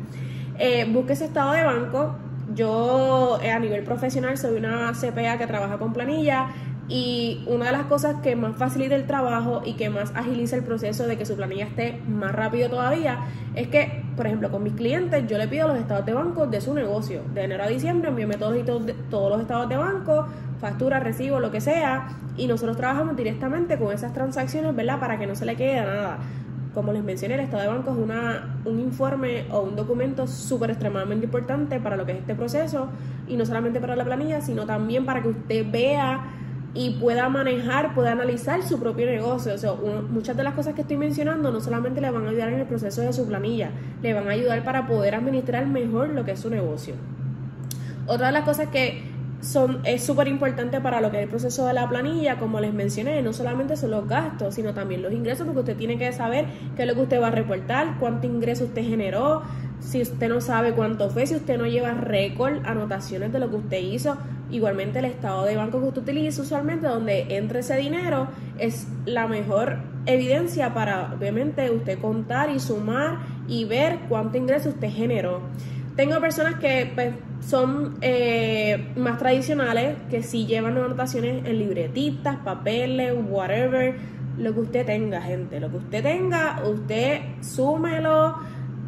Eh, 0.58 0.86
busque 0.92 1.14
ese 1.14 1.24
estado 1.24 1.52
de 1.52 1.64
banco. 1.64 2.16
Yo 2.54 3.38
eh, 3.42 3.50
a 3.50 3.58
nivel 3.58 3.82
profesional 3.82 4.36
soy 4.36 4.58
una 4.58 4.92
CPA 4.92 5.38
que 5.38 5.46
trabaja 5.46 5.78
con 5.78 5.94
planilla 5.94 6.48
y 6.88 7.42
una 7.46 7.66
de 7.66 7.72
las 7.72 7.84
cosas 7.84 8.16
que 8.22 8.36
más 8.36 8.56
facilita 8.56 8.94
el 8.94 9.06
trabajo 9.06 9.62
y 9.64 9.74
que 9.74 9.88
más 9.88 10.12
agiliza 10.14 10.56
el 10.56 10.64
proceso 10.64 11.06
de 11.06 11.16
que 11.16 11.24
su 11.24 11.34
planilla 11.34 11.64
esté 11.64 12.00
más 12.06 12.32
rápido 12.32 12.68
todavía 12.68 13.20
es 13.54 13.68
que, 13.68 14.04
por 14.16 14.26
ejemplo, 14.26 14.50
con 14.50 14.62
mis 14.62 14.74
clientes 14.74 15.26
yo 15.26 15.38
le 15.38 15.48
pido 15.48 15.68
los 15.68 15.78
estados 15.78 16.04
de 16.04 16.12
banco 16.12 16.46
de 16.46 16.60
su 16.60 16.74
negocio. 16.74 17.22
De 17.32 17.44
enero 17.44 17.64
a 17.64 17.68
diciembre 17.68 18.10
envíame 18.10 18.36
todos, 18.36 18.56
todos 19.08 19.30
los 19.30 19.40
estados 19.40 19.68
de 19.68 19.76
banco, 19.76 20.26
factura, 20.60 21.00
recibo, 21.00 21.40
lo 21.40 21.50
que 21.50 21.60
sea, 21.60 22.08
y 22.36 22.46
nosotros 22.46 22.76
trabajamos 22.76 23.16
directamente 23.16 23.78
con 23.78 23.92
esas 23.92 24.12
transacciones, 24.12 24.74
¿verdad? 24.76 25.00
Para 25.00 25.18
que 25.18 25.26
no 25.26 25.34
se 25.34 25.46
le 25.46 25.56
quede 25.56 25.80
nada. 25.80 26.18
Como 26.74 26.92
les 26.92 27.04
mencioné, 27.04 27.34
el 27.34 27.40
estado 27.40 27.62
de 27.62 27.68
banco 27.68 27.92
es 27.92 27.96
una, 27.96 28.56
un 28.64 28.80
informe 28.80 29.46
o 29.50 29.60
un 29.60 29.76
documento 29.76 30.26
súper 30.26 30.70
extremadamente 30.70 31.26
importante 31.26 31.78
para 31.78 31.96
lo 31.96 32.04
que 32.04 32.12
es 32.12 32.18
este 32.18 32.34
proceso, 32.34 32.88
y 33.28 33.36
no 33.36 33.46
solamente 33.46 33.80
para 33.80 33.94
la 33.94 34.04
planilla, 34.04 34.40
sino 34.40 34.66
también 34.66 35.06
para 35.06 35.22
que 35.22 35.28
usted 35.28 35.70
vea 35.70 36.24
y 36.74 36.90
pueda 36.90 37.28
manejar, 37.28 37.94
pueda 37.94 38.12
analizar 38.12 38.62
su 38.62 38.80
propio 38.80 39.06
negocio. 39.06 39.54
O 39.54 39.58
sea, 39.58 39.72
muchas 40.10 40.36
de 40.36 40.42
las 40.42 40.54
cosas 40.54 40.74
que 40.74 40.82
estoy 40.82 40.96
mencionando 40.96 41.52
no 41.52 41.60
solamente 41.60 42.00
le 42.00 42.10
van 42.10 42.26
a 42.26 42.30
ayudar 42.30 42.48
en 42.48 42.60
el 42.60 42.66
proceso 42.66 43.00
de 43.00 43.12
su 43.12 43.26
planilla, 43.26 43.70
le 44.02 44.12
van 44.12 44.28
a 44.28 44.32
ayudar 44.32 44.64
para 44.64 44.86
poder 44.86 45.14
administrar 45.14 45.66
mejor 45.66 46.08
lo 46.08 46.24
que 46.24 46.32
es 46.32 46.40
su 46.40 46.50
negocio. 46.50 46.94
Otra 48.06 48.26
de 48.26 48.32
las 48.32 48.44
cosas 48.44 48.68
que 48.68 49.14
son, 49.40 49.80
es 49.84 50.02
súper 50.02 50.26
importante 50.28 50.80
para 50.80 51.00
lo 51.00 51.10
que 51.10 51.18
es 51.18 51.24
el 51.24 51.28
proceso 51.28 51.66
de 51.66 51.74
la 51.74 51.88
planilla, 51.88 52.38
como 52.38 52.60
les 52.60 52.72
mencioné, 52.72 53.20
no 53.22 53.32
solamente 53.32 53.76
son 53.76 53.90
los 53.90 54.08
gastos, 54.08 54.54
sino 54.54 54.74
también 54.74 55.02
los 55.02 55.12
ingresos, 55.12 55.46
porque 55.46 55.60
usted 55.60 55.76
tiene 55.76 55.98
que 55.98 56.12
saber 56.12 56.46
qué 56.76 56.82
es 56.82 56.88
lo 56.88 56.94
que 56.94 57.02
usted 57.02 57.20
va 57.20 57.28
a 57.28 57.30
reportar, 57.30 57.98
cuánto 58.00 58.26
ingreso 58.26 58.64
usted 58.64 58.82
generó, 58.82 59.42
si 59.80 60.02
usted 60.02 60.28
no 60.28 60.40
sabe 60.40 60.72
cuánto 60.72 61.10
fue, 61.10 61.26
si 61.26 61.36
usted 61.36 61.58
no 61.58 61.66
lleva 61.66 61.92
récord, 61.92 62.64
anotaciones 62.64 63.32
de 63.32 63.38
lo 63.38 63.50
que 63.50 63.56
usted 63.56 63.78
hizo, 63.78 64.16
igualmente 64.54 65.00
el 65.00 65.06
estado 65.06 65.44
de 65.44 65.56
banco 65.56 65.80
que 65.80 65.88
usted 65.88 66.02
utiliza 66.02 66.42
usualmente, 66.42 66.86
donde 66.86 67.26
entre 67.36 67.60
ese 67.60 67.76
dinero, 67.76 68.28
es 68.58 68.86
la 69.04 69.26
mejor 69.26 69.78
evidencia 70.06 70.72
para, 70.72 71.12
obviamente, 71.12 71.70
usted 71.70 71.98
contar 71.98 72.50
y 72.50 72.60
sumar 72.60 73.18
y 73.48 73.64
ver 73.64 73.98
cuánto 74.08 74.38
ingreso 74.38 74.68
usted 74.68 74.90
generó. 74.90 75.40
Tengo 75.96 76.20
personas 76.20 76.56
que 76.56 76.90
pues, 76.94 77.14
son 77.40 77.96
eh, 78.00 78.92
más 78.96 79.18
tradicionales, 79.18 79.96
que 80.10 80.22
sí 80.22 80.46
llevan 80.46 80.76
anotaciones 80.76 81.44
en 81.44 81.58
libretitas, 81.58 82.36
papeles, 82.38 83.14
whatever, 83.28 83.96
lo 84.38 84.52
que 84.54 84.60
usted 84.60 84.86
tenga, 84.86 85.20
gente. 85.20 85.60
Lo 85.60 85.70
que 85.70 85.76
usted 85.76 86.02
tenga, 86.02 86.62
usted 86.64 87.20
súmelo 87.40 88.36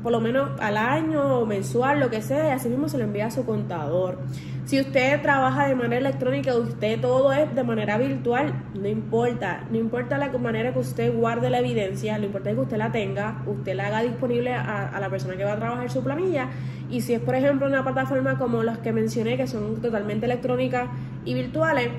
por 0.03 0.13
lo 0.13 0.21
menos 0.21 0.51
al 0.61 0.77
año 0.77 1.41
o 1.41 1.47
mensual, 1.47 2.01
lo 2.01 2.11
que 2.11 2.23
sea, 2.23 2.49
y 2.49 2.51
así 2.51 2.69
mismo 2.69 2.89
se 2.89 2.99
lo 2.99 3.05
envía 3.05 3.27
a 3.27 3.31
su 3.31 3.45
contador. 3.45 4.19
Si 4.67 4.81
usted 4.81 5.23
trabaja 5.23 5.69
de 5.69 5.77
manera 5.77 5.99
electrónica, 5.99 6.57
usted 6.57 7.01
todo 7.01 7.33
es 7.33 7.55
de 7.55 7.63
manera 7.63 7.99
virtual, 7.99 8.53
no 8.75 8.89
importa, 8.89 9.65
no 9.71 9.79
importa 9.79 10.19
la 10.19 10.29
manera 10.39 10.73
que 10.73 10.81
usted 10.81 11.15
guarde 11.15 11.51
la 11.51 11.61
evidencia, 11.61 12.19
lo 12.19 12.27
importante 12.27 12.51
es 12.51 12.57
que 12.57 12.63
usted 12.63 12.77
la 12.77 12.91
tenga, 12.91 13.43
usted 13.47 13.75
la 13.75 13.87
haga 13.87 14.03
disponible 14.03 14.53
a, 14.53 14.89
a 14.89 15.01
la 15.01 15.09
persona 15.09 15.37
que 15.37 15.45
va 15.45 15.53
a 15.53 15.57
trabajar 15.57 15.89
su 15.91 16.03
planilla 16.03 16.49
y 16.91 17.01
si 17.01 17.15
es 17.15 17.21
por 17.21 17.35
ejemplo 17.35 17.67
una 17.67 17.83
plataforma 17.83 18.39
como 18.39 18.63
las 18.63 18.79
que 18.79 18.93
mencioné 18.93 19.37
que 19.37 19.47
son 19.47 19.81
totalmente 19.81 20.27
electrónicas 20.27 20.89
y 21.25 21.35
virtuales, 21.35 21.91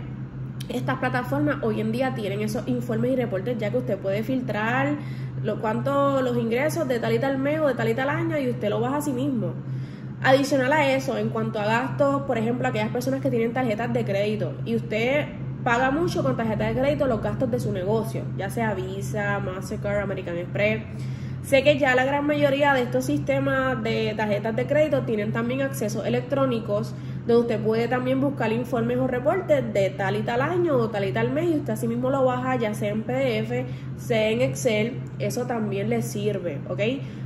estas 0.69 0.97
plataformas 0.97 1.57
hoy 1.61 1.79
en 1.79 1.91
día 1.91 2.13
tienen 2.15 2.41
esos 2.41 2.67
informes 2.67 3.11
y 3.11 3.15
reportes 3.15 3.57
ya 3.57 3.71
que 3.71 3.77
usted 3.77 3.97
puede 3.97 4.23
filtrar 4.23 4.95
lo, 5.43 5.61
cuánto 5.61 6.21
los 6.21 6.37
ingresos 6.37 6.87
de 6.87 6.99
tal 6.99 7.13
y 7.13 7.19
tal 7.19 7.37
mes 7.37 7.59
o 7.59 7.67
de 7.67 7.73
tal 7.73 7.89
y 7.89 7.93
tal 7.93 8.09
año 8.09 8.37
y 8.37 8.49
usted 8.49 8.69
lo 8.69 8.79
baja 8.79 8.97
a 8.97 9.01
sí 9.01 9.11
mismo. 9.11 9.53
Adicional 10.23 10.73
a 10.73 10.91
eso, 10.93 11.17
en 11.17 11.29
cuanto 11.29 11.59
a 11.59 11.65
gastos, 11.65 12.23
por 12.23 12.37
ejemplo, 12.37 12.67
aquellas 12.67 12.89
personas 12.89 13.21
que 13.21 13.29
tienen 13.29 13.53
tarjetas 13.53 13.93
de 13.93 14.03
crédito 14.03 14.53
y 14.65 14.75
usted 14.75 15.27
paga 15.63 15.91
mucho 15.91 16.23
con 16.23 16.35
tarjeta 16.35 16.65
de 16.65 16.79
crédito 16.79 17.07
los 17.07 17.21
gastos 17.21 17.51
de 17.51 17.59
su 17.59 17.71
negocio, 17.71 18.23
ya 18.37 18.49
sea 18.49 18.73
Visa, 18.73 19.39
Mastercard, 19.39 20.01
American 20.01 20.37
Express. 20.37 20.83
Sé 21.43 21.63
que 21.63 21.77
ya 21.77 21.95
la 21.95 22.03
gran 22.03 22.25
mayoría 22.25 22.73
de 22.73 22.81
estos 22.83 23.05
sistemas 23.05 23.81
de 23.81 24.13
tarjetas 24.17 24.55
de 24.55 24.65
crédito 24.67 25.03
tienen 25.03 25.31
también 25.31 25.61
accesos 25.61 26.05
electrónicos 26.05 26.93
donde 27.27 27.41
usted 27.41 27.61
puede 27.61 27.87
también 27.87 28.21
buscar 28.21 28.51
informes 28.51 28.97
o 28.97 29.07
reportes 29.07 29.73
de 29.73 29.89
tal 29.91 30.15
y 30.15 30.21
tal 30.21 30.41
año 30.41 30.77
o 30.77 30.89
tal 30.89 31.05
y 31.05 31.11
tal 31.11 31.31
mes 31.31 31.49
y 31.49 31.55
usted 31.57 31.73
así 31.73 31.87
mismo 31.87 32.09
lo 32.09 32.23
baja 32.23 32.55
ya 32.55 32.73
sea 32.73 32.91
en 32.91 33.03
PDF, 33.03 33.65
sea 33.97 34.29
en 34.29 34.41
Excel, 34.41 34.99
eso 35.19 35.45
también 35.45 35.89
le 35.89 36.01
sirve, 36.01 36.59
¿ok? 36.69 36.79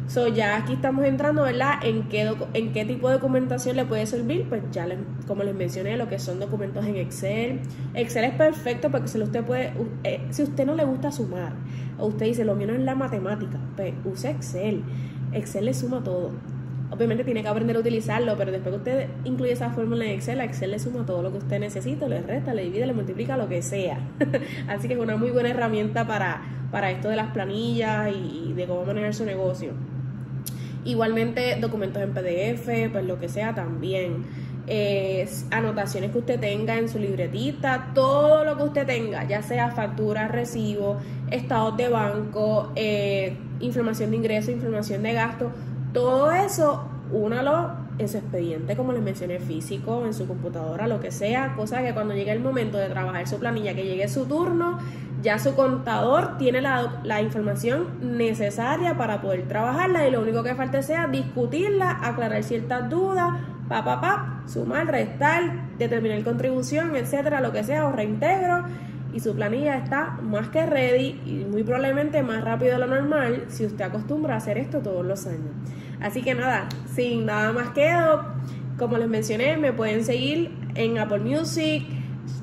So 0.08 0.28
ya 0.28 0.58
aquí 0.58 0.74
estamos 0.74 1.06
entrando, 1.06 1.44
¿verdad? 1.44 1.76
En 1.84 2.10
qué, 2.10 2.34
en 2.54 2.74
qué 2.74 2.86
tipo 2.86 3.08
de 3.08 3.16
documentación 3.16 3.76
le 3.76 3.86
puede 3.86 4.06
servir, 4.06 4.46
pues 4.50 4.62
ya 4.72 4.88
como 5.28 5.44
les 5.44 5.56
mencioné, 5.56 5.98
lo 5.98 6.10
que 6.10 6.20
son 6.20 6.40
documentos 6.40 6.86
en 6.86 6.98
Excel. 6.98 7.60
Excel 7.94 8.26
es 8.26 8.34
perfecto 8.34 8.92
porque 8.92 9.08
si 9.08 9.20
usted 9.22 9.44
puede, 9.44 9.74
eh, 10.04 10.22
si 10.32 10.44
usted 10.44 10.66
no 10.66 10.76
le 10.76 10.84
gusta 10.84 11.12
sumar, 11.12 11.54
o 11.98 12.08
usted 12.08 12.26
dice, 12.26 12.46
lo 12.46 12.56
mío 12.56 12.68
no 12.68 12.74
es 12.74 12.82
la 12.82 12.96
matemática, 12.96 13.60
pues 13.76 13.94
use 14.06 14.32
Excel. 14.32 14.84
Excel 15.34 15.66
le 15.66 15.74
suma 15.74 16.04
todo 16.04 16.32
obviamente 16.92 17.24
tiene 17.24 17.42
que 17.42 17.48
aprender 17.48 17.78
a 17.78 17.80
utilizarlo, 17.80 18.36
pero 18.38 18.52
después 18.52 18.74
que 18.74 18.78
usted 18.78 19.10
incluye 19.24 19.54
esa 19.54 19.72
fórmula 19.72 20.06
en 20.06 20.12
Excel, 20.12 20.40
a 20.42 20.44
Excel 20.44 20.72
le 20.72 20.80
suma 20.80 21.06
todo 21.06 21.24
lo 21.24 21.32
que 21.32 21.38
usted 21.40 21.60
necesita, 21.60 22.08
le 22.08 22.22
resta, 22.22 22.54
le 22.54 22.64
divide, 22.64 22.86
le 22.86 22.94
multiplica, 22.94 23.38
lo 23.38 23.48
que 23.48 23.62
sea. 23.62 24.00
Así 24.68 24.88
que 24.88 24.96
es 24.96 25.00
una 25.00 25.16
muy 25.16 25.32
buena 25.32 25.50
herramienta 25.50 26.06
para, 26.06 26.42
para 26.72 26.92
esto 26.92 27.10
de 27.10 27.16
las 27.16 27.32
planillas 27.32 28.12
y, 28.14 28.54
de 28.54 28.66
cómo 28.66 28.86
manejar 28.86 29.14
su 29.14 29.26
negocio. 29.26 29.72
Igualmente 30.84 31.58
documentos 31.60 32.02
en 32.02 32.14
PDF, 32.14 32.92
pues 32.92 33.06
lo 33.06 33.20
que 33.20 33.30
sea 33.30 33.54
también. 33.54 34.26
anotaciones 35.52 36.12
que 36.12 36.18
usted 36.20 36.40
tenga 36.40 36.78
en 36.78 36.90
su 36.90 36.98
libretita, 36.98 37.92
todo 37.94 38.46
lo 38.46 38.58
que 38.58 38.64
usted 38.64 38.86
tenga, 38.88 39.26
ya 39.26 39.42
sea 39.42 39.72
facturas, 39.72 40.32
recibos, 40.32 40.98
estados 41.30 41.78
de 41.78 41.90
banco, 41.90 42.72
eh, 42.76 43.38
información 43.60 44.12
de 44.12 44.18
ingreso, 44.18 44.52
información 44.52 45.04
de 45.04 45.14
gasto, 45.14 45.52
todo 45.94 46.32
eso, 46.32 46.88
únalo 47.12 47.72
en 47.98 48.08
su 48.08 48.18
expediente, 48.18 48.76
como 48.76 48.94
les 48.94 49.02
mencioné, 49.02 49.40
físico, 49.40 50.06
en 50.06 50.14
su 50.14 50.28
computadora, 50.28 50.88
lo 50.88 51.00
que 51.00 51.12
sea, 51.12 51.54
cosa 51.56 51.84
que 51.84 51.94
cuando 51.94 52.14
llegue 52.14 52.32
el 52.32 52.40
momento 52.40 52.78
de 52.78 52.90
trabajar 52.90 53.28
su 53.28 53.38
planilla, 53.38 53.74
que 53.76 53.84
llegue 53.84 54.08
su 54.08 54.26
turno, 54.26 54.80
ya 55.22 55.40
su 55.40 55.56
contador 55.56 56.38
tiene 56.38 56.62
la, 56.62 57.02
la, 57.04 57.22
información 57.22 57.88
necesaria 58.18 58.98
para 58.98 59.22
poder 59.22 59.48
trabajarla 59.48 60.08
y 60.08 60.12
lo 60.12 60.22
único 60.22 60.44
que 60.44 60.56
falta 60.56 60.82
sea 60.82 61.08
discutirla, 61.08 62.00
aclarar 62.02 62.44
ciertas 62.44 62.90
dudas, 62.90 63.34
pa, 63.68 63.84
pa, 63.84 64.02
pa, 64.02 64.44
sumar, 64.48 64.88
restar, 64.88 65.78
determinar 65.78 66.24
contribución, 66.24 66.96
etcétera, 66.96 67.40
lo 67.42 67.52
que 67.52 67.64
sea, 67.64 67.88
o 67.88 67.92
reintegro 67.92 68.66
y 69.14 69.20
su 69.20 69.36
planilla 69.36 69.78
está 69.78 70.18
más 70.22 70.50
que 70.50 70.66
ready 70.66 71.22
y 71.26 71.46
muy 71.50 71.64
probablemente 71.64 72.24
más 72.24 72.44
rápido 72.44 72.74
de 72.74 72.80
lo 72.80 72.88
normal 72.88 73.46
si 73.50 73.66
usted 73.66 73.86
acostumbra 73.86 74.36
a 74.36 74.38
hacer 74.38 74.58
esto 74.58 74.80
todos 74.80 75.06
los 75.06 75.28
años. 75.28 75.52
Así 76.00 76.22
que 76.22 76.34
nada, 76.34 76.68
sin 76.94 77.26
nada 77.26 77.52
más 77.52 77.70
quedo, 77.70 78.26
como 78.78 78.98
les 78.98 79.08
mencioné, 79.08 79.58
me 79.58 79.74
pueden 79.74 80.04
seguir 80.04 80.52
en 80.76 80.98
Apple 80.98 81.20
Music, 81.20 81.84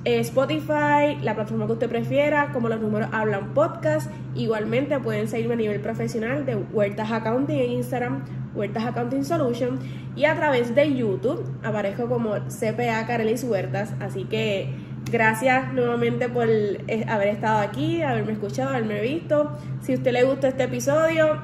eh, 0.04 0.21
Spotify, 0.21 1.16
la 1.23 1.35
plataforma 1.35 1.66
que 1.66 1.73
usted 1.73 1.88
prefiera, 1.88 2.50
como 2.52 2.68
los 2.68 2.80
números 2.80 3.09
hablan 3.12 3.54
podcast. 3.54 4.11
Igualmente 4.35 4.99
pueden 5.00 5.28
seguirme 5.28 5.54
a 5.54 5.57
nivel 5.59 5.80
profesional 5.80 6.47
de 6.47 6.57
Huertas 6.57 7.11
Accounting 7.11 7.59
en 7.59 7.71
Instagram, 7.73 8.25
Huertas 8.54 8.85
Accounting 8.85 9.25
Solution. 9.25 9.78
Y 10.16 10.25
a 10.25 10.35
través 10.35 10.75
de 10.75 10.95
YouTube 10.95 11.45
aparezco 11.62 12.09
como 12.09 12.35
CPA 12.49 13.07
Carelis 13.07 13.45
Huertas. 13.45 13.95
Así 14.00 14.25
que 14.25 14.75
Gracias 15.11 15.73
nuevamente 15.73 16.28
por 16.28 16.47
eh, 16.49 17.04
haber 17.09 17.28
estado 17.28 17.61
aquí, 17.61 18.02
haberme 18.02 18.33
escuchado, 18.33 18.71
haberme 18.71 19.00
visto. 19.00 19.57
Si 19.80 19.92
a 19.92 19.97
usted 19.97 20.12
le 20.12 20.25
gusta 20.25 20.49
este 20.49 20.64
episodio, 20.64 21.38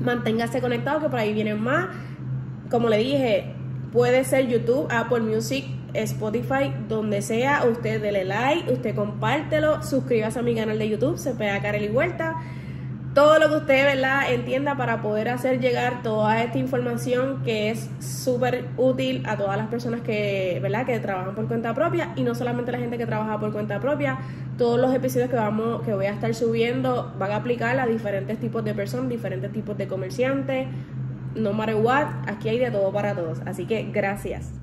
manténgase 0.00 0.60
conectado 0.60 1.00
que 1.00 1.08
por 1.08 1.18
ahí 1.20 1.32
vienen 1.32 1.62
más. 1.62 1.90
Como 2.70 2.88
le 2.88 2.98
dije, 2.98 3.54
puede 3.92 4.24
ser 4.24 4.48
YouTube, 4.48 4.88
Apple 4.90 5.20
Music, 5.20 5.64
Spotify, 5.94 6.74
donde 6.88 7.22
sea. 7.22 7.64
Usted 7.64 8.00
dele 8.00 8.24
like, 8.24 8.72
usted 8.72 8.94
compártelo, 8.94 9.82
suscríbase 9.82 10.38
a 10.38 10.42
mi 10.42 10.54
canal 10.54 10.78
de 10.78 10.88
YouTube, 10.88 11.18
se 11.18 11.34
pega 11.34 11.76
y 11.78 11.88
Vuelta 11.88 12.36
todo 13.18 13.40
lo 13.40 13.48
que 13.48 13.56
usted 13.56 13.84
¿verdad? 13.84 14.32
entienda 14.32 14.76
para 14.76 15.02
poder 15.02 15.28
hacer 15.28 15.58
llegar 15.58 16.04
toda 16.04 16.40
esta 16.40 16.56
información 16.56 17.42
que 17.42 17.70
es 17.70 17.90
súper 17.98 18.66
útil 18.76 19.24
a 19.26 19.36
todas 19.36 19.56
las 19.56 19.66
personas 19.66 20.02
que, 20.02 20.60
¿verdad? 20.62 20.86
que 20.86 21.00
trabajan 21.00 21.34
por 21.34 21.48
cuenta 21.48 21.74
propia 21.74 22.12
y 22.14 22.22
no 22.22 22.36
solamente 22.36 22.70
la 22.70 22.78
gente 22.78 22.96
que 22.96 23.06
trabaja 23.06 23.40
por 23.40 23.52
cuenta 23.52 23.80
propia. 23.80 24.18
Todos 24.56 24.78
los 24.78 24.94
episodios 24.94 25.30
que, 25.30 25.34
vamos, 25.34 25.82
que 25.82 25.94
voy 25.94 26.06
a 26.06 26.12
estar 26.12 26.32
subiendo 26.32 27.12
van 27.18 27.32
a 27.32 27.36
aplicar 27.36 27.76
a 27.80 27.86
diferentes 27.86 28.38
tipos 28.38 28.64
de 28.64 28.72
personas, 28.72 29.08
diferentes 29.08 29.50
tipos 29.50 29.76
de 29.76 29.88
comerciantes. 29.88 30.68
No 31.34 31.52
matter 31.52 31.74
what, 31.74 32.06
aquí 32.28 32.50
hay 32.50 32.60
de 32.60 32.70
todo 32.70 32.92
para 32.92 33.16
todos. 33.16 33.40
Así 33.46 33.66
que 33.66 33.82
gracias. 33.92 34.57